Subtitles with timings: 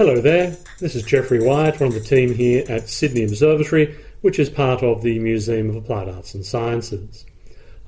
[0.00, 4.38] Hello there, this is Geoffrey Wyatt, one of the team here at Sydney Observatory, which
[4.38, 7.26] is part of the Museum of Applied Arts and Sciences.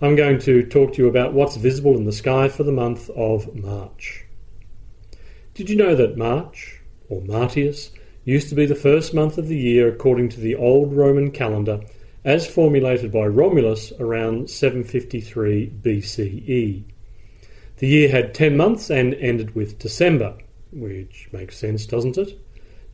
[0.02, 3.08] I'm going to talk to you about what's visible in the sky for the month
[3.16, 4.26] of March.
[5.54, 7.90] Did you know that March, or Martius,
[8.26, 11.81] used to be the first month of the year according to the old Roman calendar
[12.26, 16.84] as formulated by Romulus around 753 BCE?
[17.79, 20.36] The year had 10 months and ended with December,
[20.72, 22.39] which makes sense, doesn't it?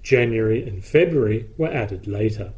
[0.03, 2.53] January and February were added later.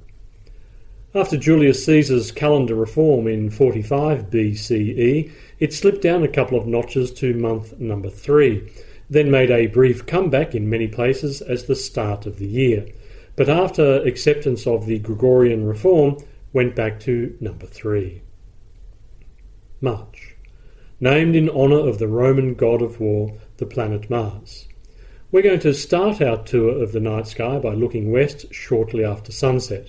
[1.14, 7.10] After Julius Caesar's calendar reform in 45 BCE, it slipped down a couple of notches
[7.14, 8.70] to month number three,
[9.08, 12.86] then made a brief comeback in many places as the start of the year.
[13.34, 16.18] But after acceptance of the Gregorian reform,
[16.52, 18.22] went back to number three.
[19.80, 20.36] March,
[21.00, 24.68] named in honour of the Roman god of war, the planet Mars.
[25.32, 29.30] We're going to start our tour of the night sky by looking west shortly after
[29.30, 29.88] sunset.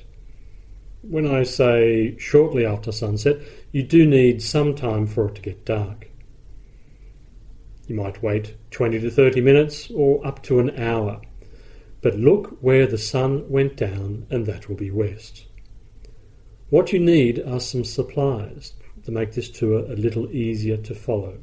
[1.02, 3.38] When I say shortly after sunset,
[3.72, 6.12] you do need some time for it to get dark.
[7.88, 11.20] You might wait 20 to 30 minutes or up to an hour.
[12.02, 15.48] But look where the sun went down, and that will be west.
[16.70, 18.74] What you need are some supplies
[19.06, 21.40] to make this tour a little easier to follow.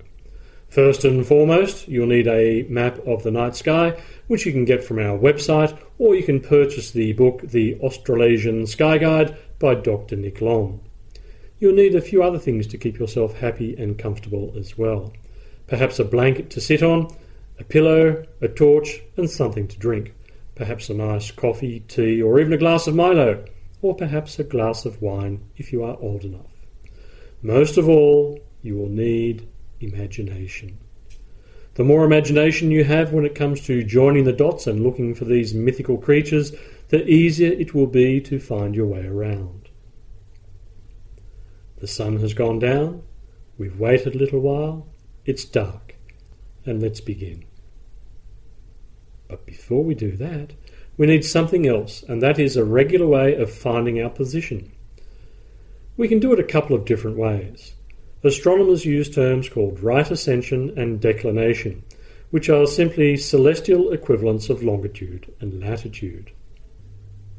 [0.69, 4.85] First and foremost, you'll need a map of the night sky, which you can get
[4.85, 10.17] from our website, or you can purchase the book The Australasian Sky Guide by Dr.
[10.17, 10.83] Nick Lomb.
[11.59, 15.15] You'll need a few other things to keep yourself happy and comfortable as well.
[15.67, 17.09] Perhaps a blanket to sit on,
[17.59, 20.13] a pillow, a torch, and something to drink.
[20.55, 23.43] Perhaps a nice coffee, tea, or even a glass of Milo,
[23.81, 26.53] or perhaps a glass of wine if you are old enough.
[27.41, 29.49] Most of all, you will need
[29.81, 30.79] imagination.
[31.75, 35.25] The more imagination you have when it comes to joining the dots and looking for
[35.25, 36.53] these mythical creatures,
[36.89, 39.69] the easier it will be to find your way around.
[41.77, 43.05] The sun has gone down,
[43.57, 44.89] we've waited a little while,
[45.25, 45.95] it's dark,
[46.65, 47.45] and let's begin.
[49.29, 50.55] But before we do that,
[50.97, 54.73] we need something else, and that is a regular way of finding our position.
[55.97, 57.75] We can do it a couple of different ways.
[58.25, 61.85] Astronomers use terms called right ascension and declination,
[62.31, 66.33] which are simply celestial equivalents of longitude and latitude.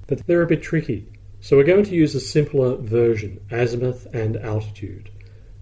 [0.07, 1.07] But they're a bit tricky,
[1.41, 5.09] so we're going to use a simpler version, azimuth and altitude.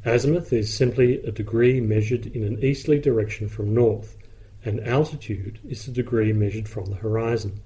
[0.06, 4.18] Azimuth is simply a degree measured in an easterly direction from north,
[4.64, 7.60] and altitude is the degree measured from the horizon.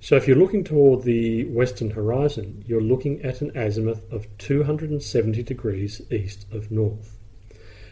[0.00, 5.42] So if you're looking toward the western horizon, you're looking at an azimuth of 270
[5.42, 7.18] degrees east of north.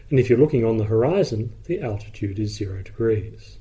[0.09, 3.57] And if you're looking on the horizon, the altitude is 0 degrees.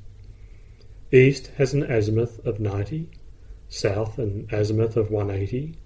[1.10, 3.08] East has an azimuth of 90,
[3.68, 5.76] south an azimuth of 180,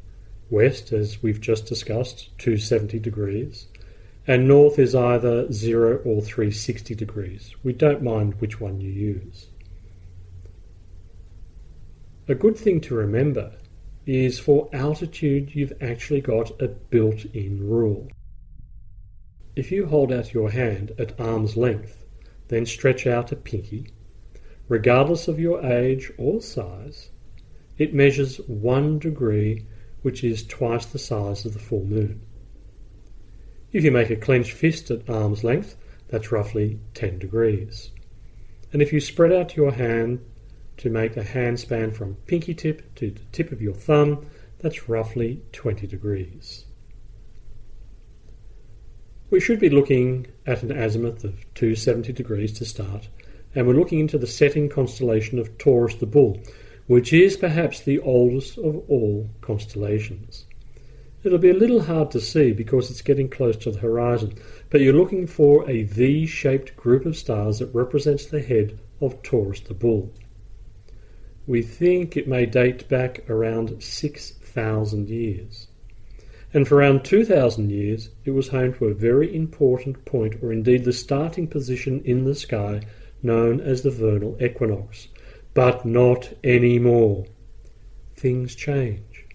[0.50, 3.68] west, as we've just discussed, 270 degrees,
[4.26, 7.54] and north is either 0 or 360 degrees.
[7.62, 9.49] We don't mind which one you use.
[12.30, 13.56] A good thing to remember
[14.06, 18.08] is for altitude you've actually got a built-in rule.
[19.56, 22.04] If you hold out your hand at arm's length,
[22.46, 23.88] then stretch out a pinky,
[24.68, 27.10] regardless of your age or size,
[27.78, 29.66] it measures one degree,
[30.02, 32.20] which is twice the size of the full moon.
[33.72, 35.74] If you make a clenched fist at arm's length,
[36.06, 37.90] that's roughly 10 degrees.
[38.72, 40.20] And if you spread out your hand
[40.80, 44.26] to make a hand span from pinky tip to the tip of your thumb,
[44.58, 46.64] that's roughly 20 degrees.
[49.30, 53.08] We should be looking at an azimuth of 270 degrees to start,
[53.54, 56.40] and we're looking into the setting constellation of Taurus the Bull,
[56.86, 60.46] which is perhaps the oldest of all constellations.
[61.22, 64.34] It'll be a little hard to see because it's getting close to the horizon,
[64.70, 69.22] but you're looking for a V shaped group of stars that represents the head of
[69.22, 70.10] Taurus the Bull.
[71.50, 75.66] We think it may date back around 6,000 years.
[76.54, 80.84] And for around 2,000 years, it was home to a very important point, or indeed
[80.84, 82.82] the starting position in the sky,
[83.20, 85.08] known as the vernal equinox.
[85.52, 87.26] But not anymore.
[88.14, 89.26] Things change,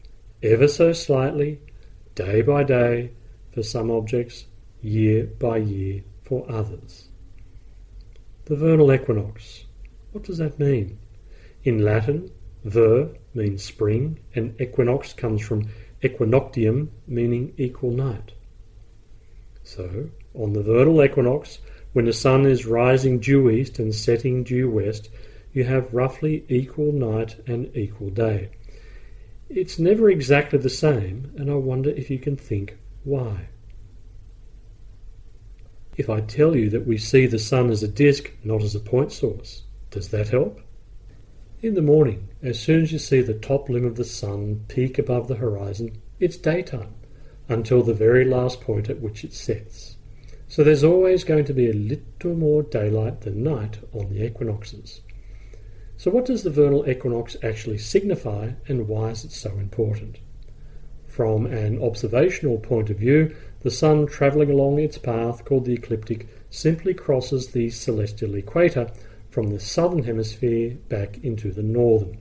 [0.41, 1.59] ever so slightly,
[2.15, 3.11] day by day
[3.51, 4.45] for some objects,
[4.81, 7.09] year by year for others.
[8.45, 9.65] The vernal equinox.
[10.13, 10.97] What does that mean?
[11.65, 12.29] In Latin,
[12.63, 15.67] ver means spring, and equinox comes from
[16.03, 18.33] equinoctium, meaning equal night.
[19.63, 21.57] So, on the vernal equinox,
[21.93, 25.09] when the sun is rising due east and setting due west,
[25.53, 28.51] you have roughly equal night and equal day.
[29.49, 33.49] It's never exactly the same, and I wonder if you can think why.
[35.97, 38.79] If I tell you that we see the sun as a disk, not as a
[38.79, 40.61] point source, does that help?
[41.61, 44.99] In the morning, as soon as you see the top limb of the sun peak
[44.99, 46.93] above the horizon, it's daytime
[47.47, 49.95] until the very last point at which it sets.
[50.49, 54.99] So there's always going to be a little more daylight than night on the equinoxes.
[55.95, 60.19] So, what does the vernal equinox actually signify and why is it so important?
[61.07, 66.27] From an observational point of view, the Sun travelling along its path called the ecliptic
[66.49, 68.91] simply crosses the celestial equator
[69.35, 72.17] from the southern hemisphere back into the northern.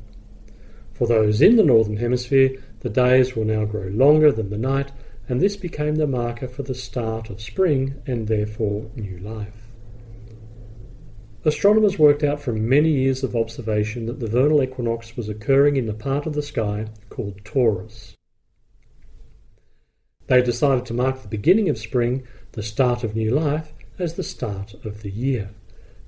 [0.95, 4.91] For those in the northern hemisphere, the days will now grow longer than the night,
[5.29, 9.69] and this became the marker for the start of spring and therefore new life.
[11.45, 15.87] Astronomers worked out from many years of observation that the vernal equinox was occurring in
[15.87, 18.17] the part of the sky called Taurus.
[20.27, 24.25] They decided to mark the beginning of spring, the start of new life, as the
[24.25, 25.51] start of the year.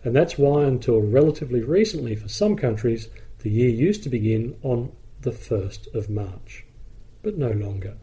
[0.06, 3.08] And that's why, until relatively recently for some countries,
[3.41, 4.93] the year used to begin on
[5.23, 6.64] the 1st of March,
[7.25, 7.97] but no longer.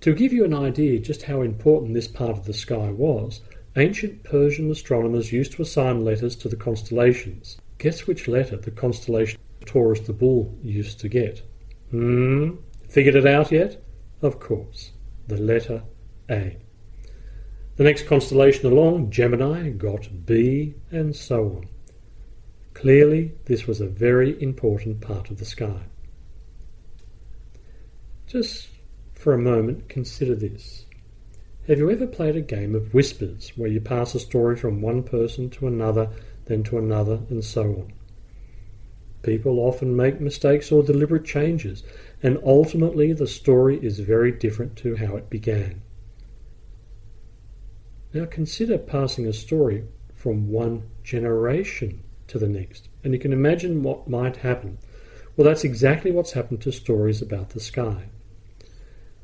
[0.00, 3.42] To give you an idea just how important this part of the sky was,
[3.76, 7.58] Ancient Persian astronomers used to assign letters to the constellations.
[7.76, 11.42] Guess which letter the constellation Taurus the Bull used to get?
[11.90, 12.52] Hmm?
[12.88, 13.84] Figured it out yet?
[14.22, 14.92] Of course,
[15.28, 15.82] the letter
[16.30, 16.56] A.
[17.76, 21.68] The next constellation along, Gemini, got B, and so on.
[22.72, 25.82] Clearly, this was a very important part of the sky.
[28.26, 28.68] Just
[29.14, 30.86] for a moment, consider this.
[31.68, 35.02] Have you ever played a game of whispers where you pass a story from one
[35.02, 36.08] person to another,
[36.46, 37.92] then to another, and so on?
[39.22, 41.82] People often make mistakes or deliberate changes,
[42.22, 45.82] and ultimately the story is very different to how it began.
[48.12, 53.82] Now consider passing a story from one generation to the next, and you can imagine
[53.82, 54.78] what might happen.
[55.36, 58.04] Well, that's exactly what's happened to stories about the sky.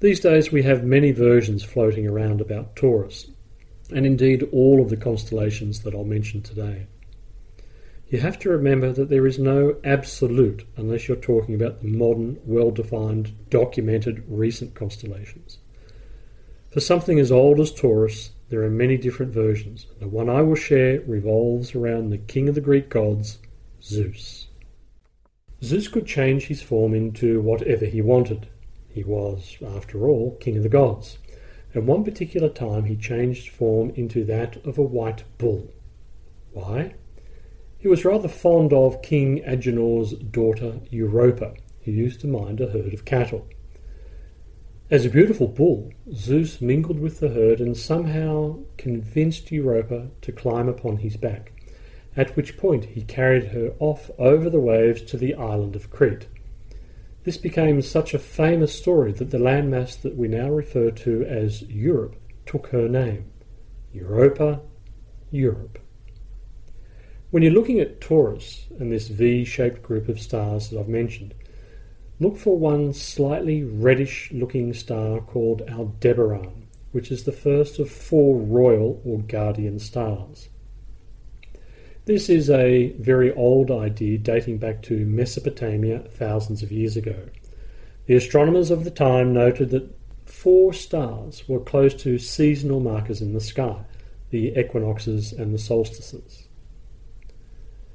[0.01, 3.29] These days we have many versions floating around about Taurus,
[3.95, 6.87] and indeed all of the constellations that I'll mention today.
[8.09, 12.39] You have to remember that there is no absolute unless you're talking about the modern,
[12.45, 15.57] well defined, documented, recent constellations.
[16.71, 19.87] For something as old as Taurus, there are many different versions.
[19.99, 23.39] The one I will share revolves around the king of the Greek gods,
[23.83, 24.49] Zeus.
[25.65, 28.49] Zeus could change his form into whatever he wanted.
[28.91, 31.17] He was, after all, king of the gods.
[31.75, 35.73] At one particular time he changed form into that of a white bull.
[36.53, 36.95] Why?
[37.79, 42.93] He was rather fond of King Agenor's daughter Europa, who used to mind a herd
[42.93, 43.49] of cattle.
[44.91, 50.69] As a beautiful bull, Zeus mingled with the herd and somehow convinced Europa to climb
[50.69, 51.53] upon his back,
[52.15, 56.27] at which point he carried her off over the waves to the island of Crete.
[57.25, 61.63] This became such a famous story that the landmass that we now refer to as
[61.63, 63.31] Europe took her name.
[63.93, 64.61] Europa,
[65.31, 65.79] Europe.
[67.31, 71.35] When you're looking at Taurus and this V shaped group of stars that I've mentioned,
[72.21, 78.39] look for one slightly reddish looking star called Aldebaran, which is the first of four
[78.39, 80.49] royal or guardian stars.
[82.05, 87.29] This is a very old idea dating back to Mesopotamia thousands of years ago.
[88.07, 93.33] The astronomers of the time noted that four stars were close to seasonal markers in
[93.33, 93.85] the sky,
[94.31, 96.49] the equinoxes and the solstices.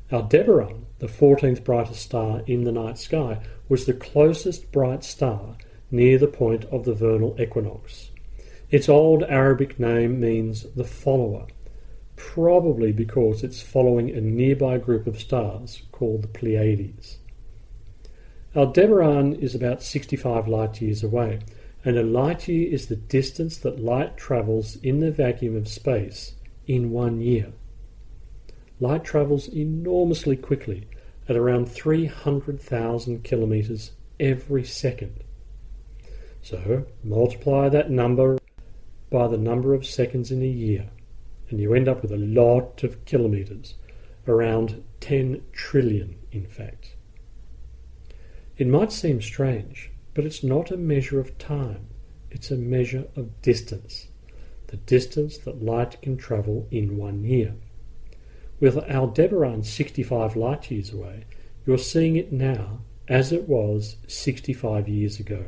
[0.10, 5.56] Aldebaran, the 14th brightest star in the night sky, was the closest bright star
[5.92, 8.12] near the point of the vernal equinox.
[8.70, 11.48] Its old Arabic name means the follower,
[12.16, 17.18] probably because it's following a nearby group of stars called the Pleiades.
[18.56, 21.40] Aldebaran is about 65 light years away,
[21.86, 26.34] and a light year is the distance that light travels in the vacuum of space
[26.66, 27.54] in one year.
[28.80, 30.88] Light travels enormously quickly
[31.28, 35.24] at around 300,000 kilometres every second.
[36.42, 38.38] So multiply that number
[39.10, 40.90] by the number of seconds in a year
[41.50, 43.76] and you end up with a lot of kilometres,
[44.28, 46.96] around 10 trillion, in fact.
[48.58, 51.88] It might seem strange, but it's not a measure of time,
[52.32, 54.08] it's a measure of distance,
[54.68, 57.54] the distance that light can travel in one year.
[58.60, 61.26] With Aldebaran 65 light years away,
[61.66, 65.46] you're seeing it now as it was 65 years ago.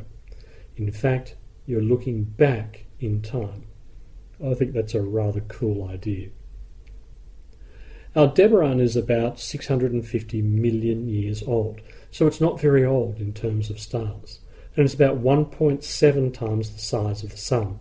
[0.75, 1.35] In fact,
[1.65, 3.65] you're looking back in time.
[4.43, 6.29] I think that's a rather cool idea.
[8.15, 13.79] Aldebaran is about 650 million years old, so it's not very old in terms of
[13.79, 14.39] stars,
[14.75, 17.79] and it's about 1.7 times the size of the Sun.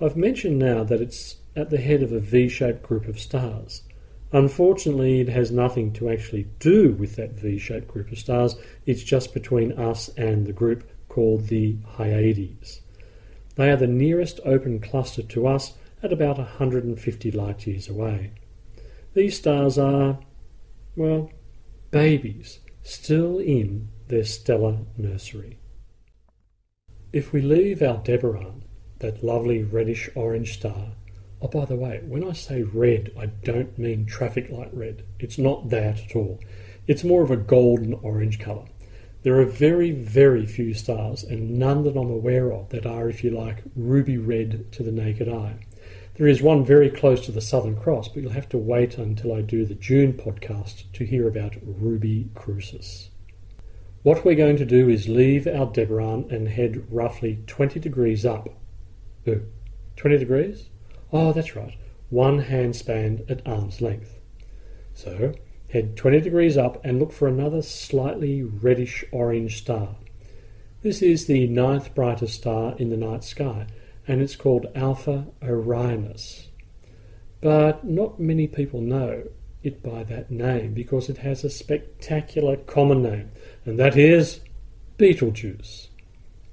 [0.00, 3.82] I've mentioned now that it's at the head of a V shaped group of stars.
[4.32, 9.02] Unfortunately, it has nothing to actually do with that V shaped group of stars, it's
[9.02, 12.80] just between us and the group called the Hyades.
[13.56, 18.32] They are the nearest open cluster to us at about 150 light years away.
[19.14, 20.18] These stars are,
[20.96, 21.30] well,
[21.90, 25.58] babies still in their stellar nursery.
[27.12, 28.64] If we leave our Aldebaran,
[29.00, 30.92] that lovely reddish orange star,
[31.42, 35.04] oh, by the way, when I say red, I don't mean traffic light red.
[35.18, 36.40] It's not that at all.
[36.86, 38.66] It's more of a golden orange colour.
[39.22, 43.22] There are very, very few stars, and none that I'm aware of that are, if
[43.22, 45.58] you like, ruby red to the naked eye.
[46.14, 49.32] There is one very close to the Southern Cross, but you'll have to wait until
[49.32, 53.10] I do the June podcast to hear about Ruby Crucis.
[54.02, 58.48] What we're going to do is leave Aldebaran and head roughly 20 degrees up.
[59.28, 59.46] Ooh,
[59.96, 60.70] 20 degrees?
[61.12, 61.76] Oh, that's right,
[62.08, 64.18] one hand span at arm's length.
[64.94, 65.34] So,
[65.70, 69.94] Head 20 degrees up and look for another slightly reddish orange star.
[70.82, 73.66] This is the ninth brightest star in the night sky,
[74.08, 76.48] and it's called Alpha Orionis.
[77.40, 79.28] But not many people know
[79.62, 83.30] it by that name because it has a spectacular common name,
[83.64, 84.40] and that is
[84.96, 85.88] Betelgeuse.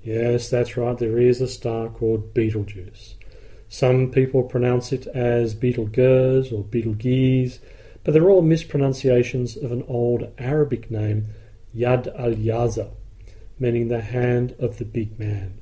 [0.04, 3.16] Yes, that's right, there is a star called Betelgeuse.
[3.70, 7.60] Some people pronounce it as Betelgeuse or Betelgeuse
[8.08, 11.28] but they're all mispronunciations of an old Arabic name,
[11.76, 12.92] Yad al Yaza,
[13.60, 15.60] meaning the hand of the big man,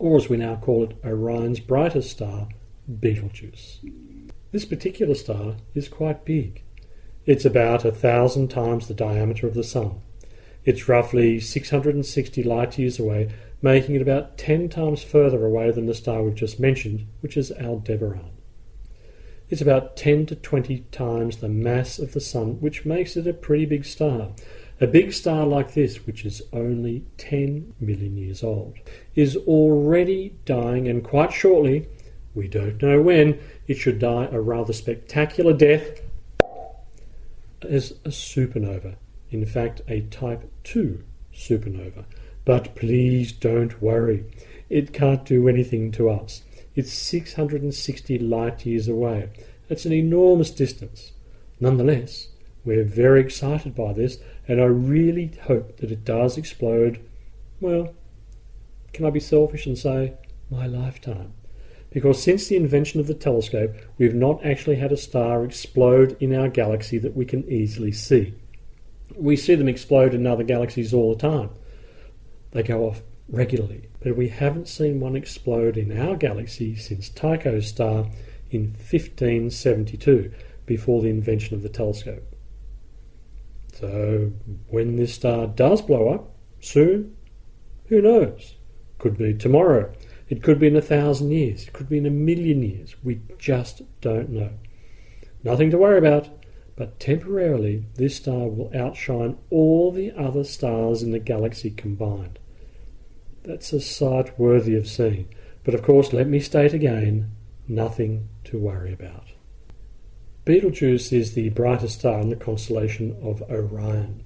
[0.00, 2.48] or as we now call it, Orion's brightest star,
[2.88, 3.78] Betelgeuse.
[4.50, 6.64] This particular star is quite big.
[7.24, 10.00] It's about a thousand times the diameter of the Sun.
[10.64, 13.30] It's roughly 660 light years away,
[13.60, 17.52] making it about 10 times further away than the star we've just mentioned, which is
[17.52, 18.30] Aldebaran.
[19.50, 23.34] It's about 10 to 20 times the mass of the Sun, which makes it a
[23.34, 24.30] pretty big star.
[24.80, 28.74] A big star like this, which is only 10 million years old,
[29.14, 31.86] is already dying, and quite shortly,
[32.34, 36.00] we don't know when, it should die a rather spectacular death
[37.62, 38.96] as a supernova.
[39.34, 41.02] In fact, a type 2
[41.34, 42.04] supernova.
[42.44, 44.24] But please don't worry,
[44.70, 46.42] it can't do anything to us.
[46.76, 49.30] It's 660 light years away.
[49.68, 51.10] That's an enormous distance.
[51.58, 52.28] Nonetheless,
[52.64, 57.00] we're very excited by this, and I really hope that it does explode.
[57.60, 57.92] Well,
[58.92, 60.14] can I be selfish and say
[60.48, 61.32] my lifetime?
[61.90, 66.32] Because since the invention of the telescope, we've not actually had a star explode in
[66.32, 68.34] our galaxy that we can easily see.
[69.16, 71.50] We see them explode in other galaxies all the time.
[72.52, 77.68] They go off regularly, but we haven't seen one explode in our galaxy since Tycho's
[77.68, 78.10] star
[78.50, 80.32] in 1572,
[80.66, 82.22] before the invention of the telescope.
[83.72, 84.32] So,
[84.68, 86.30] when this star does blow up,
[86.60, 87.16] soon,
[87.86, 88.54] who knows?
[88.98, 89.92] Could be tomorrow.
[90.28, 91.64] It could be in a thousand years.
[91.64, 92.94] It could be in a million years.
[93.02, 94.50] We just don't know.
[95.42, 96.28] Nothing to worry about,
[96.76, 102.38] but temporarily this star will outshine all the other stars in the galaxy combined.
[103.44, 105.28] That's a sight worthy of seeing.
[105.64, 107.30] But of course, let me state again
[107.68, 109.24] nothing to worry about.
[110.44, 114.24] Betelgeuse is the brightest star in the constellation of Orion.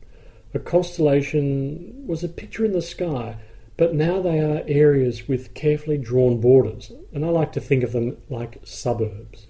[0.55, 3.37] A constellation was a picture in the sky,
[3.77, 7.93] but now they are areas with carefully drawn borders, and I like to think of
[7.93, 9.48] them like suburbs.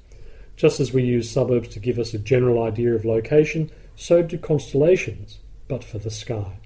[0.58, 4.36] Just as we use suburbs to give us a general idea of location, so do
[4.36, 5.38] constellations,
[5.68, 6.58] but for the sky.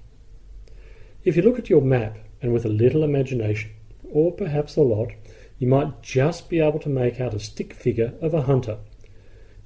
[1.23, 3.69] If you look at your map and with a little imagination,
[4.03, 5.11] or perhaps a lot,
[5.59, 8.79] you might just be able to make out a stick figure of a hunter.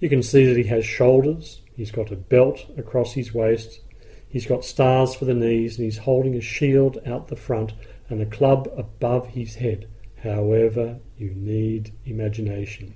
[0.02, 3.80] You can see that he has shoulders, he's got a belt across his waist,
[4.28, 7.72] he's got stars for the knees, and he's holding a shield out the front
[8.10, 9.88] and a club above his head.
[10.22, 12.96] However, you need imagination.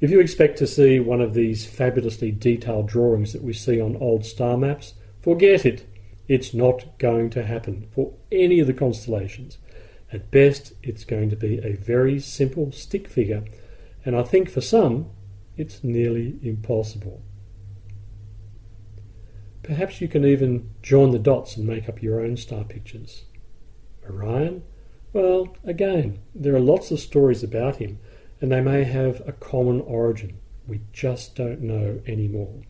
[0.00, 3.96] If you expect to see one of these fabulously detailed drawings that we see on
[3.96, 5.86] old star maps, forget it.
[6.28, 9.58] It's not going to happen for any of the constellations.
[10.12, 13.44] At best, it's going to be a very simple stick figure,
[14.04, 15.10] and I think for some,
[15.58, 17.20] It's nearly impossible.
[19.64, 23.24] Perhaps you can even join the dots and make up your own star pictures.
[24.08, 24.62] Orion?
[25.12, 27.98] Well, again, there are lots of stories about him,
[28.40, 30.38] and they may have a common origin.
[30.66, 32.62] We just don't know anymore.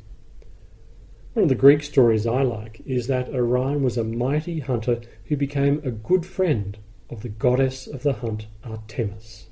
[1.34, 5.36] One of the Greek stories I like is that Orion was a mighty hunter who
[5.36, 6.78] became a good friend
[7.10, 9.46] of the goddess of the hunt, Artemis.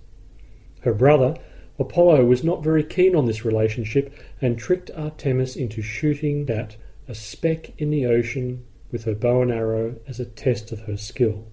[0.80, 1.36] Her brother,
[1.78, 6.76] Apollo, was not very keen on this relationship and tricked Artemis into shooting at
[7.08, 10.96] a speck in the ocean with her bow and arrow as a test of her
[10.96, 11.46] skill.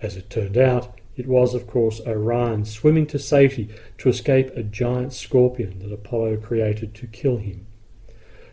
[0.00, 3.68] As it turned out, it was, of course, Orion swimming to safety
[3.98, 7.66] to escape a giant scorpion that Apollo created to kill him.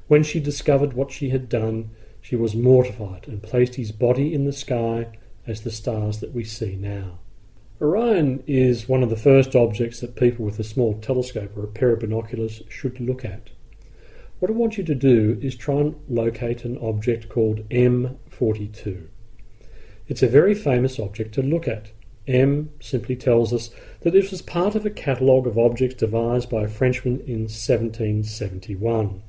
[0.07, 1.91] When she discovered what she had done,
[2.21, 5.07] she was mortified and placed his body in the sky
[5.47, 7.19] as the stars that we see now.
[7.81, 11.67] Orion is one of the first objects that people with a small telescope or a
[11.67, 13.49] pair of binoculars should look at.
[14.39, 19.07] What I want you to do is try and locate an object called M42.
[20.07, 21.91] It's a very famous object to look at.
[22.27, 26.63] M simply tells us that this was part of a catalogue of objects devised by
[26.63, 29.23] a Frenchman in 1771.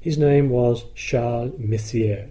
[0.00, 2.30] His name was Charles Messier.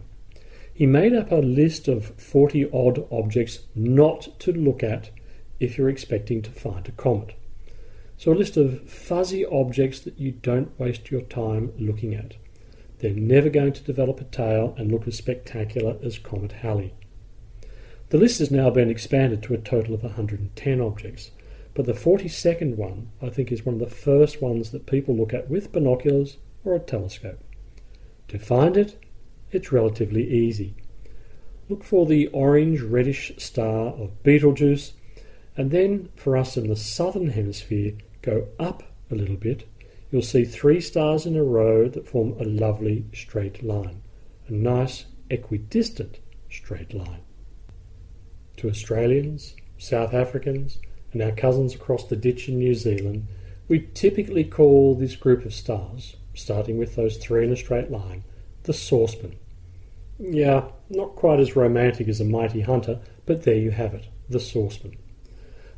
[0.73, 5.09] He made up a list of 40 odd objects not to look at
[5.59, 7.33] if you're expecting to find a comet.
[8.17, 12.35] So, a list of fuzzy objects that you don't waste your time looking at.
[12.99, 16.93] They're never going to develop a tail and look as spectacular as Comet Halley.
[18.09, 21.31] The list has now been expanded to a total of 110 objects,
[21.73, 25.33] but the 42nd one, I think, is one of the first ones that people look
[25.33, 27.43] at with binoculars or a telescope.
[28.27, 29.03] To find it,
[29.51, 30.75] it's relatively easy.
[31.67, 34.93] Look for the orange reddish star of Betelgeuse,
[35.57, 39.67] and then for us in the southern hemisphere, go up a little bit.
[40.11, 44.03] You'll see three stars in a row that form a lovely straight line,
[44.47, 47.24] a nice equidistant straight line.
[48.57, 50.79] To Australians, South Africans,
[51.11, 53.27] and our cousins across the ditch in New Zealand,
[53.67, 58.23] we typically call this group of stars, starting with those three in a straight line,
[58.63, 59.35] the saucepan.
[60.19, 64.39] Yeah, not quite as romantic as a mighty hunter, but there you have it, the
[64.39, 64.97] saucepan.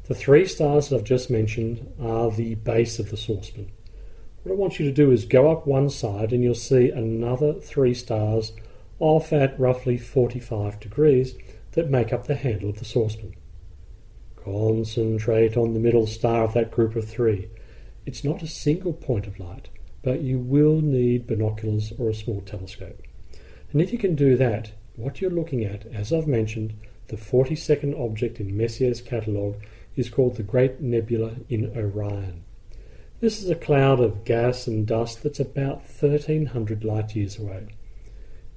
[0.08, 3.72] The three stars that I've just mentioned are the base of the saucepan.
[4.44, 7.54] What I want you to do is go up one side and you'll see another
[7.54, 8.54] three stars
[9.00, 11.36] off at roughly 45 degrees
[11.78, 13.36] that make up the handle of the saucepan.
[14.44, 17.52] Concentrate on the middle star of that group of three.
[18.04, 19.70] It's not a single point of light,
[20.02, 23.00] but you will need binoculars or a small telescope.
[23.72, 26.74] And if you can do that, what you're looking at, as I've mentioned,
[27.10, 29.58] the 42nd object in Messier's catalogue
[29.96, 32.44] is called the Great Nebula in Orion.
[33.20, 37.68] This is a cloud of gas and dust that's about 1300 light years away.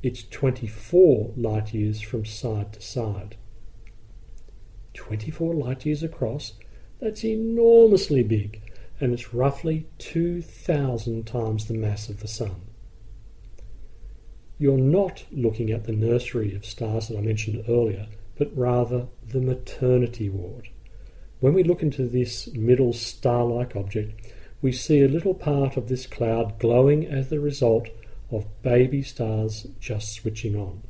[0.03, 3.37] It's 24 light years from side to side.
[4.95, 6.55] 24 light years across?
[7.01, 8.63] That's enormously big
[9.01, 12.61] and it's roughly 2,000 times the mass of the Sun.
[14.59, 19.41] You're not looking at the nursery of stars that I mentioned earlier, but rather the
[19.41, 20.69] maternity ward.
[21.41, 25.89] When we look into this middle star like object, we see a little part of
[25.89, 27.89] this cloud glowing as the result
[28.31, 30.83] of baby stars just switching on.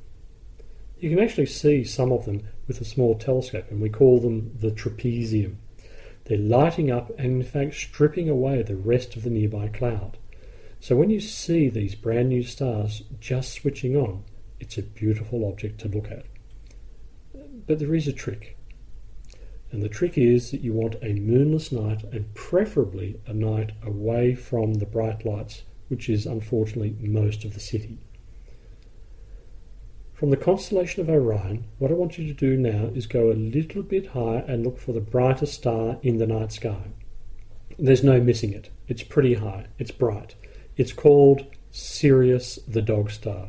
[0.98, 4.52] You can actually see some of them with a small telescope, and we call them
[4.58, 5.56] the trapezium.
[6.24, 10.18] They're lighting up and, in fact, stripping away the rest of the nearby cloud.
[10.78, 14.24] So when you see these brand new stars just switching on,
[14.60, 16.26] it's a beautiful object to look at.
[17.66, 18.56] But there is a trick.
[19.72, 24.34] And the trick is that you want a moonless night and preferably a night away
[24.34, 27.98] from the bright lights, which is unfortunately most of the city.
[30.14, 33.32] From the constellation of Orion, what I want you to do now is go a
[33.32, 36.92] little bit higher and look for the brightest star in the night sky.
[37.78, 38.70] There's no missing it.
[38.86, 39.66] It's pretty high.
[39.78, 40.34] It's bright.
[40.76, 43.48] It's called Sirius the Dog Star.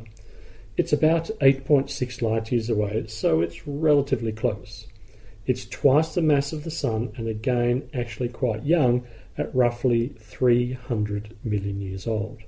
[0.76, 4.86] It's about 8.6 light years away, so it's relatively close.
[5.44, 11.36] It's twice the mass of the Sun and again actually quite young at roughly 300
[11.42, 12.42] million years old.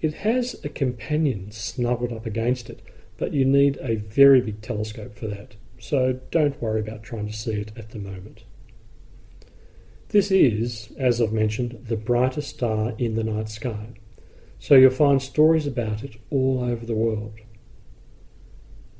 [0.00, 2.82] It has a companion snuggled up against it,
[3.16, 7.32] but you need a very big telescope for that, so don't worry about trying to
[7.32, 8.44] see it at the moment.
[10.10, 13.94] This is, as I've mentioned, the brightest star in the night sky,
[14.58, 17.38] so you'll find stories about it all over the world.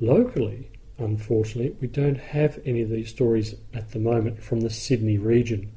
[0.00, 5.16] Locally, unfortunately, we don't have any of these stories at the moment from the Sydney
[5.16, 5.72] region.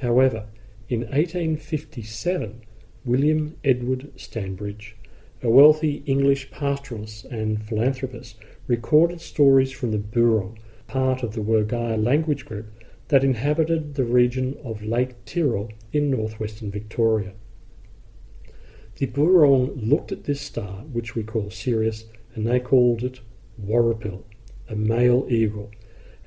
[0.00, 0.46] However,
[0.88, 2.62] In 1857,
[3.04, 4.94] William Edward Stanbridge,
[5.42, 12.02] a wealthy English pastoralist and philanthropist, recorded stories from the Boorong, part of the Wergaia
[12.02, 12.72] language group
[13.08, 17.32] that inhabited the region of Lake Tyrrell in northwestern Victoria.
[18.96, 23.20] The Boorong looked at this star, which we call Sirius, and they called it
[23.60, 24.22] Warepil,
[24.68, 25.70] a male eagle,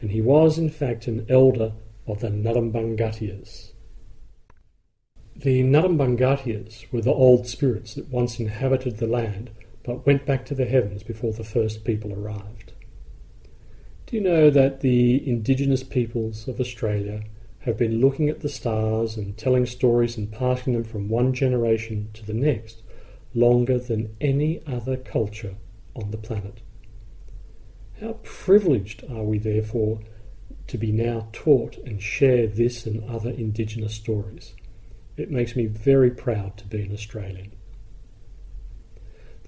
[0.01, 1.73] and he was in fact an elder
[2.07, 3.71] of the Nurrumbunguttias.
[5.35, 9.51] The Nurrumbunguttias were the old spirits that once inhabited the land
[9.83, 12.73] but went back to the heavens before the first people arrived.
[14.05, 17.23] Do you know that the indigenous peoples of Australia
[17.59, 22.09] have been looking at the stars and telling stories and passing them from one generation
[22.13, 22.81] to the next
[23.33, 25.55] longer than any other culture
[25.95, 26.61] on the planet.
[27.99, 29.99] How privileged are we, therefore,
[30.71, 34.53] to be now taught and share this and other Indigenous stories.
[35.17, 37.51] It makes me very proud to be an Australian.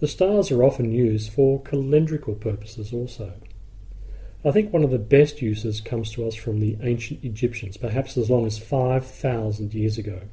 [0.01, 3.36] The stars are often used for calendrical purposes also.
[4.43, 8.17] I think one of the best uses comes to us from the ancient Egyptians, perhaps
[8.17, 10.23] as long as 5,000 years ago.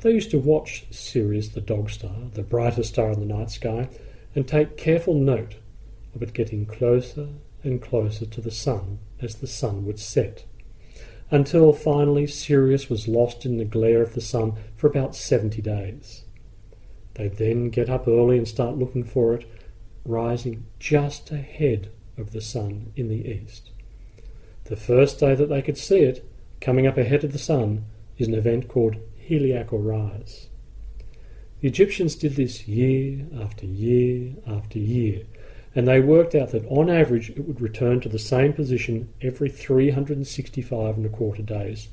[0.00, 3.88] They used to watch Sirius, the dog star, the brightest star in the night sky,
[4.34, 5.54] and take careful note
[6.14, 7.30] of it getting closer
[7.64, 10.44] and closer to the sun as the sun would set,
[11.30, 16.24] until finally Sirius was lost in the glare of the sun for about 70 days.
[17.14, 19.44] They'd then get up early and start looking for it,
[20.04, 23.70] rising just ahead of the sun in the east.
[24.64, 26.28] The first day that they could see it,
[26.60, 27.86] coming up ahead of the sun,
[28.18, 28.96] is an event called
[29.28, 30.48] heliacal rise.
[31.60, 35.22] The Egyptians did this year after year after year,
[35.74, 39.48] and they worked out that on average it would return to the same position every
[39.48, 41.88] 365 and a quarter days.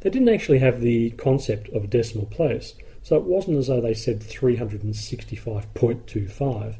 [0.00, 3.80] They didn't actually have the concept of a decimal place, so it wasn't as though
[3.80, 6.76] they said 365.25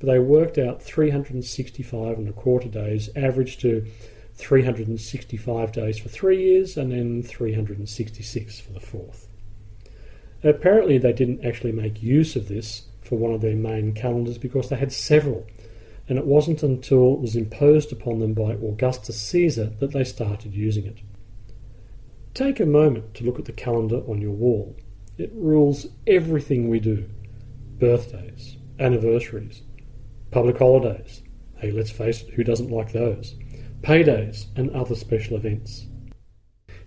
[0.00, 3.86] but they worked out 365 and a quarter days, averaged to
[4.34, 9.28] 365 days for three years, and then 366 for the fourth.
[10.42, 14.68] Apparently, they didn't actually make use of this for one of their main calendars because
[14.68, 15.46] they had several,
[16.08, 20.54] and it wasn't until it was imposed upon them by Augustus Caesar that they started
[20.54, 20.98] using it.
[22.34, 24.76] Take a moment to look at the calendar on your wall.
[25.18, 27.08] It rules everything we do
[27.78, 29.62] birthdays, anniversaries,
[30.30, 31.22] Public holidays.
[31.56, 33.34] Hey, let's face it, who doesn't like those?
[33.82, 35.86] Paydays and other special events.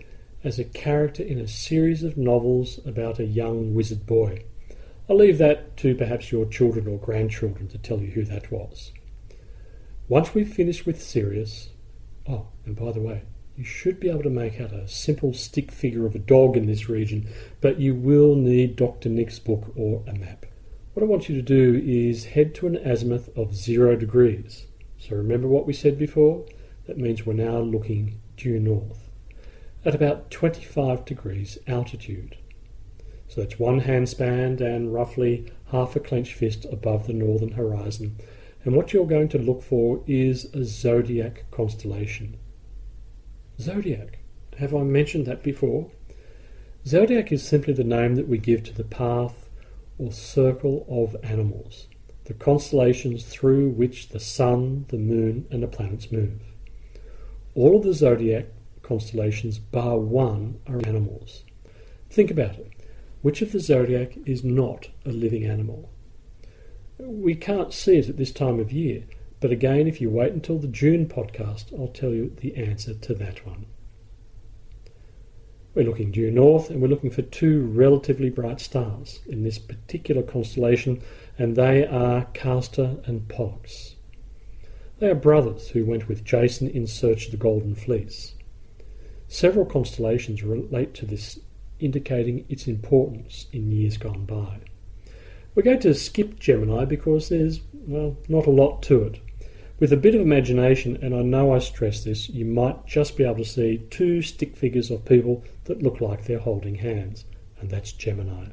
[0.46, 4.44] as a character in a series of novels about a young wizard boy.
[5.10, 8.94] I'll leave that to perhaps your children or grandchildren to tell you who that was.
[10.08, 11.72] Once we've finished with Sirius,
[12.30, 13.24] oh, and by the way,
[13.58, 16.66] you should be able to make out a simple stick figure of a dog in
[16.66, 17.28] this region,
[17.60, 19.10] but you will need Dr.
[19.10, 20.46] Nick's book or a map.
[20.98, 24.66] What I want you to do is head to an azimuth of zero degrees.
[24.98, 26.44] So remember what we said before?
[26.88, 29.08] That means we're now looking due north
[29.86, 32.36] at about 25 degrees altitude.
[33.28, 38.16] So that's one handspan and roughly half a clenched fist above the northern horizon.
[38.64, 42.38] And what you're going to look for is a zodiac constellation.
[43.60, 44.18] Zodiac.
[44.58, 45.92] Have I mentioned that before?
[46.88, 49.47] Zodiac is simply the name that we give to the path
[49.98, 51.88] or circle of animals,
[52.26, 56.42] the constellations through which the sun, the moon, and the planets move.
[57.56, 58.46] All of the zodiac
[58.82, 61.44] constellations, bar one, are animals.
[62.10, 62.72] Think about it.
[63.22, 65.90] Which of the zodiac is not a living animal?
[67.00, 69.04] We can't see it at this time of year,
[69.40, 73.14] but again, if you wait until the June podcast, I'll tell you the answer to
[73.16, 73.66] that one.
[75.78, 80.24] We're looking due north and we're looking for two relatively bright stars in this particular
[80.24, 81.04] constellation,
[81.38, 83.94] and they are Castor and Pollux.
[84.98, 88.34] They are brothers who went with Jason in search of the Golden Fleece.
[89.28, 91.38] Several constellations relate to this,
[91.80, 94.62] indicating its importance in years gone by.
[95.54, 99.20] We're going to skip Gemini because there's, well, not a lot to it.
[99.80, 103.24] With a bit of imagination, and I know I stress this, you might just be
[103.24, 107.26] able to see two stick figures of people that look like they're holding hands,
[107.60, 108.48] and that's Gemini.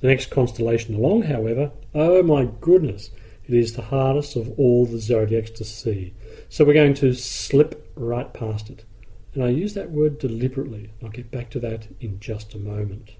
[0.00, 3.10] The next constellation along, however, oh my goodness,
[3.46, 6.12] it is the hardest of all the zodiacs to see.
[6.50, 8.84] So we're going to slip right past it.
[9.32, 10.90] And I use that word deliberately.
[11.02, 13.12] I'll get back to that in just a moment.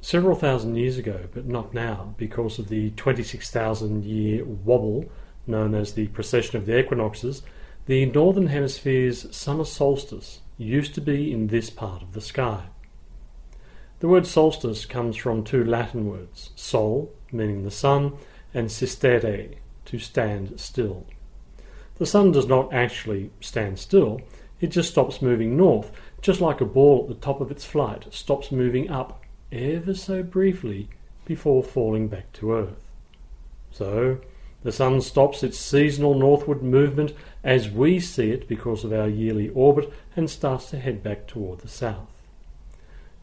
[0.00, 5.10] Several thousand years ago, but not now, because of the 26,000 year wobble
[5.46, 7.42] known as the precession of the equinoxes,
[7.86, 12.66] the Northern Hemisphere's summer solstice used to be in this part of the sky.
[13.98, 18.12] The word solstice comes from two Latin words, sol, meaning the sun,
[18.54, 19.56] and sistere,
[19.86, 21.06] to stand still.
[21.96, 24.20] The sun does not actually stand still,
[24.60, 28.06] it just stops moving north, just like a ball at the top of its flight
[28.10, 30.88] stops moving up ever so briefly
[31.24, 32.90] before falling back to Earth.
[33.70, 34.18] So,
[34.62, 37.12] the Sun stops its seasonal northward movement
[37.44, 41.60] as we see it because of our yearly orbit and starts to head back toward
[41.60, 42.10] the south.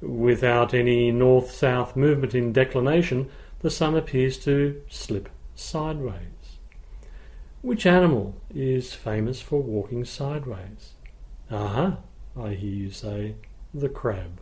[0.02, 6.60] Without any north south movement in declination, the Sun appears to slip sideways.
[7.62, 10.94] Which animal is famous for walking sideways?
[11.52, 11.98] Aha,
[12.36, 13.36] uh-huh, I hear you say,
[13.74, 14.40] the crab.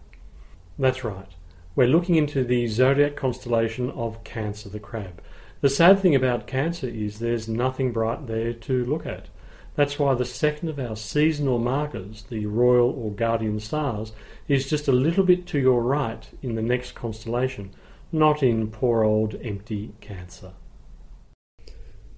[0.78, 1.30] That's right.
[1.76, 5.24] We're looking into the zodiac constellation of Cancer the Crab.
[5.62, 9.30] The sad thing about Cancer is there's nothing bright there to look at.
[9.74, 14.12] That's why the second of our seasonal markers, the royal or guardian stars,
[14.48, 17.72] is just a little bit to your right in the next constellation,
[18.12, 20.54] not in poor old empty Cancer.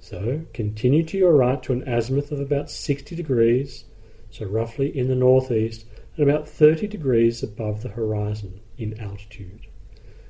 [0.02, 3.86] So continue to your right to an azimuth of about 60 degrees,
[4.30, 5.86] so roughly in the northeast,
[6.18, 9.68] and about 30 degrees above the horizon in altitude.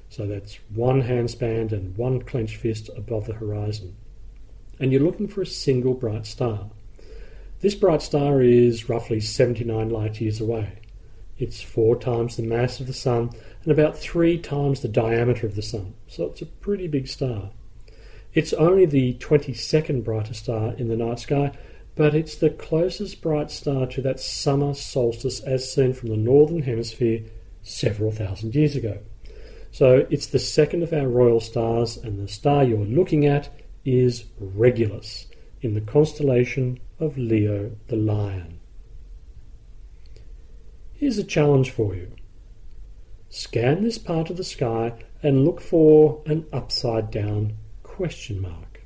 [0.09, 3.95] So that's one handspan and one clenched fist above the horizon.
[4.79, 6.69] And you're looking for a single bright star.
[7.61, 10.79] This bright star is roughly 79 light years away.
[11.37, 13.31] It's four times the mass of the Sun
[13.63, 17.51] and about three times the diameter of the Sun, so it's a pretty big star.
[18.33, 21.51] It's only the 22nd brightest star in the night sky,
[21.95, 26.61] but it's the closest bright star to that summer solstice as seen from the northern
[26.61, 27.21] hemisphere
[27.65, 28.99] several thousand years ago.
[29.71, 33.49] So it's the second of our royal stars, and the star you're looking at
[33.83, 35.27] is Regulus
[35.61, 38.59] in the constellation of Leo the Lion.
[40.93, 42.11] Here's a challenge for you.
[43.29, 48.81] Scan this part of the sky and look for an upside down question mark.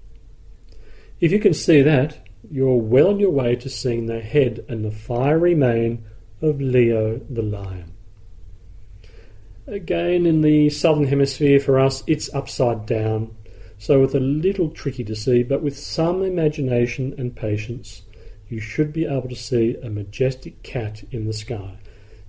[1.20, 4.84] If you can see that, you're well on your way to seeing the head and
[4.84, 6.06] the fiery mane
[6.42, 7.94] of Leo the lion.
[9.70, 13.36] Again, in the southern hemisphere for us, it's upside down,
[13.78, 18.02] so it's a little tricky to see, but with some imagination and patience,
[18.48, 21.78] you should be able to see a majestic cat in the sky,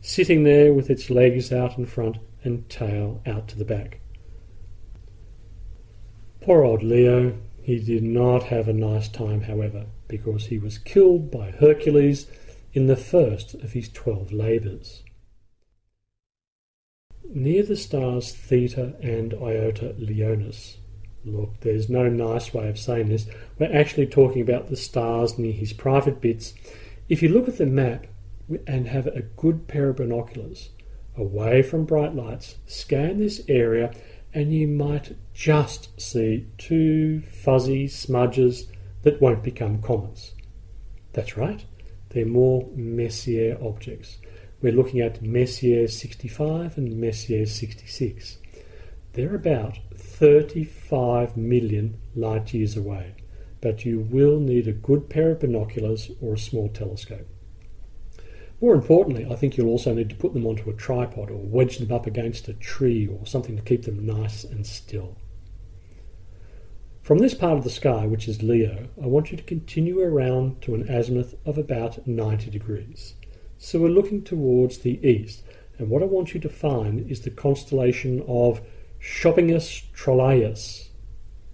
[0.02, 4.00] sitting there with its legs out in front and tail out to the back.
[6.42, 11.30] Poor old Leo, he did not have a nice time, however because he was killed
[11.30, 12.26] by Hercules
[12.74, 15.02] in the first of his twelve labours.
[17.32, 20.78] Near the stars Theta and Iota Leonis,
[21.24, 25.52] look, there's no nice way of saying this, we're actually talking about the stars near
[25.52, 26.54] his private bits.
[27.08, 28.08] If you look at the map
[28.66, 30.70] and have a good pair of binoculars,
[31.16, 33.92] away from bright lights, scan this area
[34.34, 38.66] and you might just see two fuzzy smudges
[39.02, 40.34] that won't become comets.
[41.12, 41.64] That's right,
[42.08, 44.18] they're more Messier objects.
[44.62, 48.36] We're looking at Messier 65 and Messier 66.
[49.14, 53.14] They're about 35 million light years away,
[53.62, 57.26] but you will need a good pair of binoculars or a small telescope.
[58.60, 61.78] More importantly, I think you'll also need to put them onto a tripod or wedge
[61.78, 65.16] them up against a tree or something to keep them nice and still.
[67.02, 70.60] From this part of the sky, which is Leo, I want you to continue around
[70.62, 73.14] to an azimuth of about 90 degrees.
[73.62, 75.42] So we're looking towards the east,
[75.76, 78.62] and what I want you to find is the constellation of
[78.98, 80.88] Shoppingus Trolleus.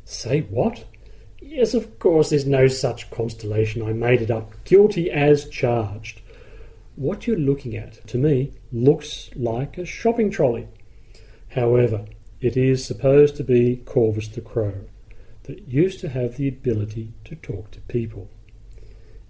[0.04, 0.84] Say what?
[1.42, 3.82] Yes, of course, there's no such constellation.
[3.82, 6.20] I made it up, guilty as charged.
[6.94, 10.68] What you're looking at, to me, looks like a shopping trolley.
[11.48, 12.04] However,
[12.40, 14.84] it is supposed to be Corvus the Crow
[15.42, 18.30] that used to have the ability to talk to people.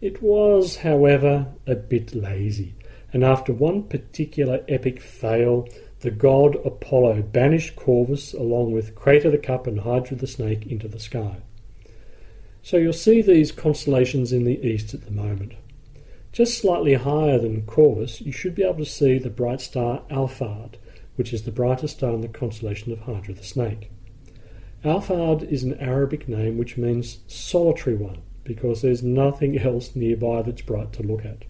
[0.00, 2.74] It was, however, a bit lazy,
[3.12, 5.68] and after one particular epic fail,
[6.00, 10.86] the god Apollo banished Corvus along with Crater the Cup and Hydra the Snake into
[10.86, 11.38] the sky.
[12.62, 15.54] So you'll see these constellations in the east at the moment.
[16.30, 20.74] Just slightly higher than Corvus, you should be able to see the bright star Alphard,
[21.14, 23.90] which is the brightest star in the constellation of Hydra the Snake.
[24.84, 30.62] Alphard is an Arabic name which means solitary one, because there's nothing else nearby that's
[30.62, 31.44] bright to look at.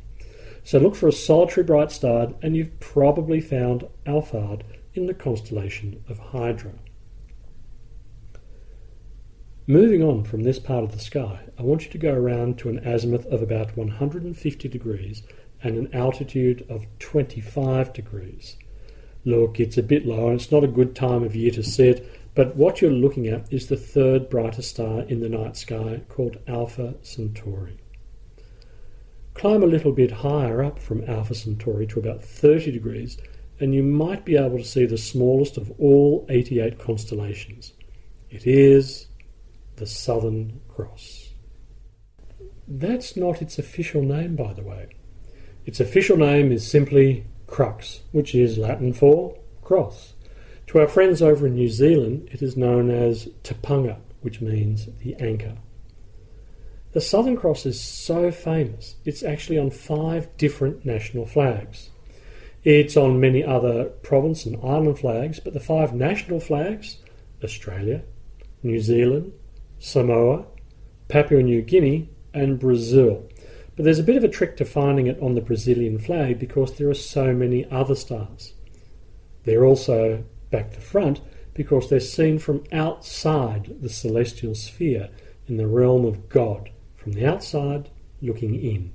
[0.64, 4.62] So look for a solitary bright star, and you've probably found Alphard
[4.94, 6.72] in the constellation of Hydra.
[9.68, 12.68] Moving on from this part of the sky, I want you to go around to
[12.68, 15.22] an azimuth of about 150 degrees
[15.62, 18.56] and an altitude of 25 degrees.
[19.24, 21.88] Look, it's a bit low and it's not a good time of year to see
[21.88, 26.02] it, but what you're looking at is the third brightest star in the night sky
[26.10, 27.78] called Alpha Centauri.
[29.32, 33.16] Climb a little bit higher up from Alpha Centauri to about 30 degrees,
[33.58, 37.72] and you might be able to see the smallest of all 88 constellations.
[38.28, 39.06] It is
[39.76, 41.30] the Southern Cross.
[42.68, 44.88] That's not its official name, by the way.
[45.64, 50.12] Its official name is simply crux, which is Latin for cross.
[50.68, 54.88] To our friends over in New Zealand, it is known as Te Panga, which means
[55.02, 55.56] the anchor.
[56.92, 61.90] The Southern Cross is so famous, it's actually on five different national flags.
[62.64, 66.98] It's on many other province and island flags, but the five national flags
[67.44, 68.02] Australia,
[68.62, 69.32] New Zealand,
[69.78, 70.46] Samoa,
[71.08, 73.28] Papua New Guinea, and Brazil
[73.76, 76.76] but there's a bit of a trick to finding it on the Brazilian flag because
[76.76, 78.54] there are so many other stars.
[79.44, 81.20] They're also back to front
[81.54, 85.08] because they're seen from outside the celestial sphere
[85.46, 88.92] in the realm of God, from the outside looking in.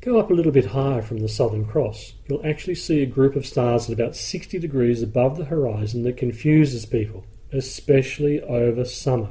[0.00, 2.12] Go up a little bit higher from the Southern Cross.
[2.28, 6.16] You'll actually see a group of stars at about 60 degrees above the horizon that
[6.16, 9.30] confuses people, especially over summer.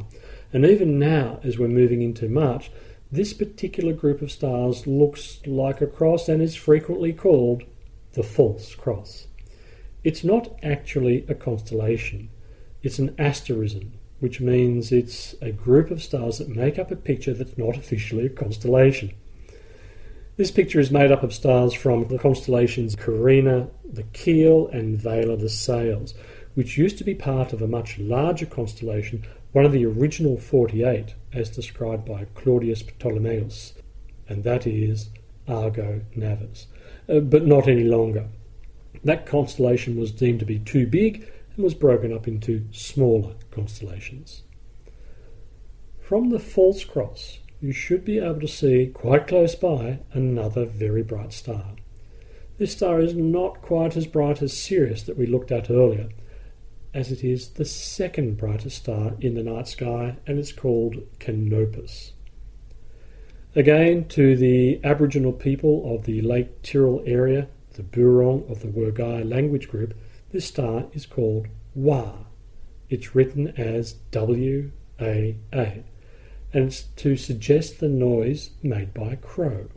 [0.51, 2.71] And even now, as we're moving into March,
[3.12, 7.63] this particular group of stars looks like a cross and is frequently called
[8.13, 9.27] the false cross.
[10.05, 12.29] It's not actually a constellation,
[12.83, 17.33] it's an asterism, which means it's a group of stars that make up a picture
[17.33, 19.13] that's not officially a constellation.
[20.37, 25.37] This picture is made up of stars from the constellations Carina, the Keel, and Vela
[25.37, 26.13] the Sails,
[26.53, 31.15] which used to be part of a much larger constellation one of the original 48
[31.33, 33.73] as described by Claudius Ptolemaeus,
[34.29, 35.09] and that is
[35.47, 36.67] Argo Navis,
[37.09, 38.27] uh, but not any longer.
[39.05, 44.41] That constellation was deemed to be too big and was broken up into smaller constellations.
[46.01, 51.03] From the false cross, you should be able to see quite close by another very
[51.03, 51.75] bright star.
[52.57, 56.09] This star is not quite as bright as Sirius that we looked at earlier,
[56.91, 62.13] as it is the second brightest star in the night sky and it's called Canopus.
[63.55, 69.27] Again, to the Aboriginal people of the Lake Tyrrell area, the Boorong of the Wergaia
[69.29, 69.93] language group,
[70.31, 72.13] this star is called Wa.
[72.89, 75.83] It's written as W A A,
[76.53, 79.67] and it's to suggest the noise made by a crow.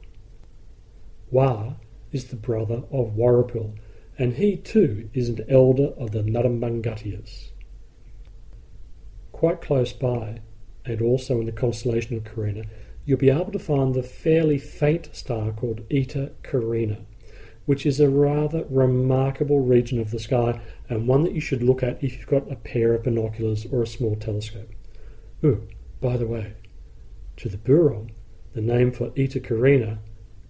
[1.31, 1.75] Wa
[2.13, 3.77] is the brother of Warepil,
[4.19, 7.51] and he too is an elder of the Nurrumbunguttias.
[9.33, 10.41] Quite close by,
[10.85, 12.65] and also in the constellation of Carina,
[13.05, 16.99] you'll be able to find the fairly faint star called Eta Carina,
[17.69, 21.83] which is a rather remarkable region of the sky and one that you should look
[21.83, 24.71] at if you've got a pair of binoculars or a small telescope.
[25.45, 25.69] Ooh,
[26.01, 26.55] by the way,
[27.37, 28.13] to the Boorong,
[28.55, 29.99] the name for Eta Carina,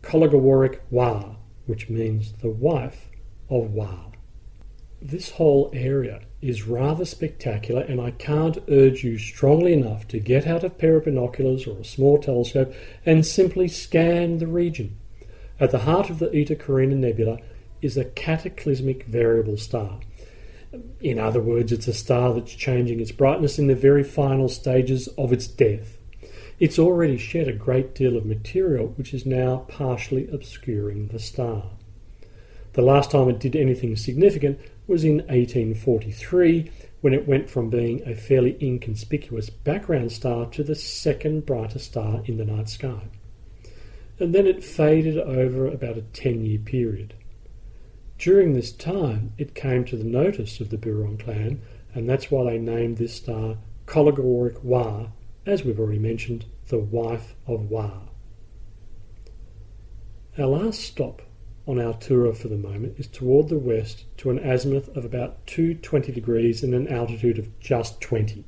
[0.01, 1.35] Kolagawarik Wa,
[1.67, 3.09] which means the wife
[3.51, 4.13] of Wa.
[5.03, 10.47] This whole area is rather spectacular, and I can't urge you strongly enough to get
[10.47, 12.73] out a pair of binoculars or a small telescope
[13.05, 14.98] and simply scan the region.
[15.61, 17.39] At the heart of the Eta Carina Nebula
[17.83, 19.99] is a cataclysmic variable star.
[21.01, 25.09] In other words, it's a star that's changing its brightness in the very final stages
[25.19, 25.99] of its death.
[26.61, 31.71] It's already shed a great deal of material which is now partially obscuring the star.
[32.75, 38.03] The last time it did anything significant was in 1843 when it went from being
[38.07, 43.03] a fairly inconspicuous background star to the second brightest star in the night sky.
[44.21, 47.15] And then it faded over about a 10 year period.
[48.19, 51.63] During this time, it came to the notice of the Boorong clan,
[51.95, 55.09] and that's why they named this star Kolagoric Wa,
[55.47, 58.09] as we've already mentioned, the wife of Wa.
[60.37, 61.23] Our last stop
[61.67, 65.47] on our tour for the moment is toward the west to an azimuth of about
[65.47, 68.45] 220 degrees and an altitude of just 20.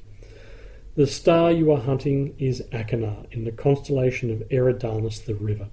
[0.97, 5.69] The star you are hunting is Achernar in the constellation of Eridanus the River.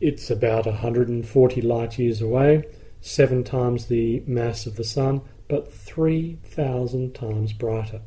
[0.00, 2.64] It's about 140 light years away,
[3.00, 8.00] seven times the mass of the Sun, but 3,000 times brighter.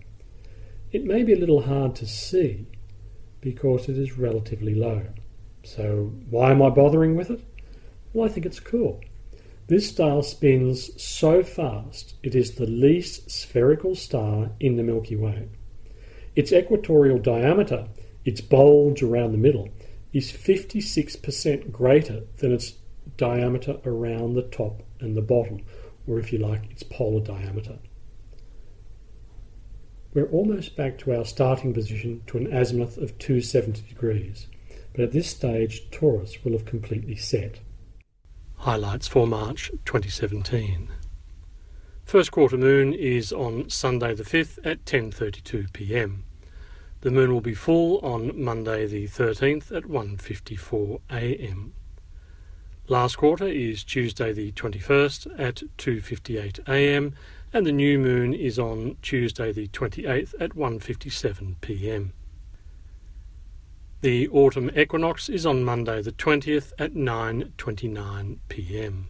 [0.92, 2.68] It may be a little hard to see
[3.40, 5.06] because it is relatively low.
[5.64, 7.42] So, why am I bothering with it?
[8.12, 9.00] Well, I think it's cool.
[9.68, 15.48] This star spins so fast it is the least spherical star in the Milky Way.
[16.36, 17.88] Its equatorial diameter,
[18.26, 19.70] its bulge around the middle,
[20.14, 22.74] is 56% greater than its
[23.18, 25.62] diameter around the top and the bottom,
[26.08, 27.80] or if you like, its polar diameter.
[30.14, 34.48] We're almost back to our starting position to an azimuth of 270 degrees,
[34.94, 37.60] but at this stage Taurus will have completely set.
[38.58, 40.90] Highlights for March 2017.
[42.04, 46.26] First quarter moon is on Sunday the 5th at 10:32 p.m.
[47.02, 51.74] The moon will be full on Monday the 13th at 1:54 a.m.
[52.88, 57.16] Last quarter is Tuesday the 21st at 2:58 a.m.
[57.52, 62.14] and the new moon is on Tuesday the 28th at 1:57 p.m.
[64.02, 69.08] The autumn equinox is on Monday the 20th at 9:29 p.m.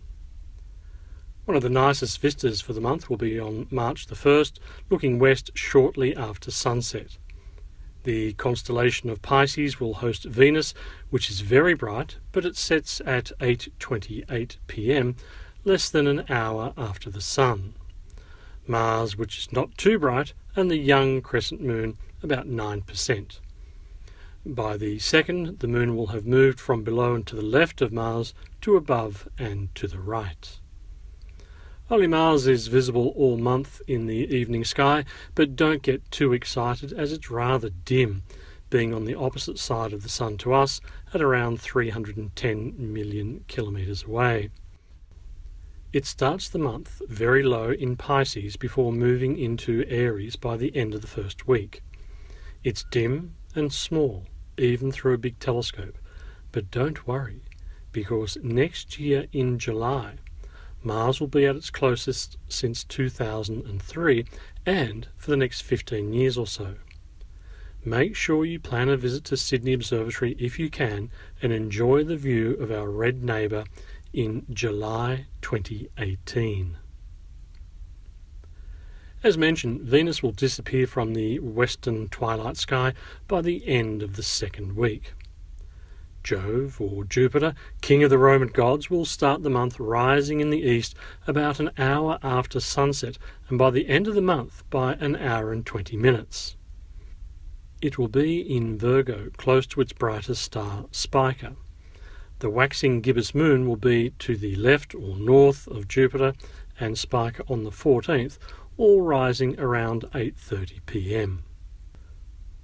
[1.46, 5.20] One of the nicest vistas for the month will be on March the 1st, looking
[5.20, 7.18] west shortly after sunset.
[8.04, 10.74] The constellation of Pisces will host Venus,
[11.10, 15.18] which is very bright, but it sets at 8:28 p.m.,
[15.66, 17.76] less than an hour after the sun.
[18.66, 23.40] Mars, which is not too bright, and the young crescent moon about 9%.
[24.46, 27.92] By the second, the moon will have moved from below and to the left of
[27.92, 30.60] Mars to above and to the right.
[31.94, 36.92] Holy Mars is visible all month in the evening sky, but don't get too excited
[36.92, 38.24] as it's rather dim,
[38.72, 40.82] being on the opposite side of the Sun to us
[41.14, 44.50] at around 310 million kilometres away.
[45.92, 50.96] It starts the month very low in Pisces before moving into Aries by the end
[50.96, 51.84] of the first week.
[52.64, 54.26] It's dim and small,
[54.58, 56.00] even through a big telescope.
[56.52, 57.44] But don't worry,
[57.92, 60.16] because next year in July,
[60.84, 64.26] Mars will be at its closest since 2003
[64.66, 66.76] and for the next 15 years or so.
[67.86, 71.10] Make sure you plan a visit to Sydney Observatory if you can
[71.42, 73.66] and enjoy the view of our red neighbour
[74.14, 76.78] in July 2018.
[79.24, 82.94] As mentioned, Venus will disappear from the western twilight sky
[83.28, 85.14] by the end of the second week.
[86.24, 90.62] Jove, or Jupiter, king of the Roman gods, will start the month rising in the
[90.62, 90.96] east
[91.28, 93.18] about an hour after sunset,
[93.50, 96.56] and by the end of the month by an hour and twenty minutes.
[97.82, 101.58] It will be in Virgo, close to its brightest star, Spica.
[102.40, 106.34] The waxing gibbous moon will be to the left or north of Jupiter
[106.80, 108.38] and Spica on the 14th,
[108.78, 111.44] all rising around 8:30 p.m.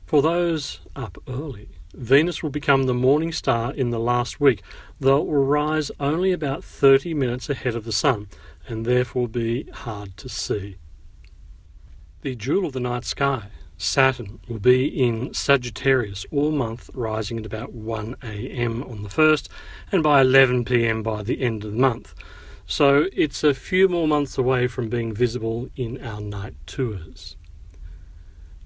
[0.05, 4.61] For those up early, Venus will become the morning star in the last week,
[4.99, 8.27] though it will rise only about 30 minutes ahead of the sun
[8.67, 10.77] and therefore be hard to see.
[12.21, 17.45] The jewel of the night sky, Saturn, will be in Sagittarius all month, rising at
[17.45, 18.83] about 1 a.m.
[18.83, 19.47] on the 1st
[19.91, 21.01] and by 11 p.m.
[21.01, 22.13] by the end of the month
[22.69, 27.35] so it's a few more months away from being visible in our night tours.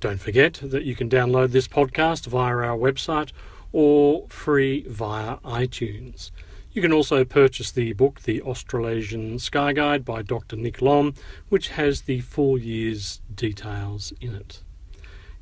[0.03, 3.31] Don't forget that you can download this podcast via our website
[3.71, 6.31] or free via iTunes.
[6.73, 10.57] You can also purchase the book The Australasian Sky Guide by Dr.
[10.57, 11.13] Nick Lomb,
[11.47, 14.61] which has the full year's details in it.